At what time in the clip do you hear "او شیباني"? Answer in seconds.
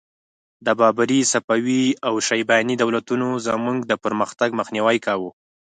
2.07-2.75